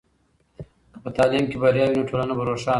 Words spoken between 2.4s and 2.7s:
روښانه وي.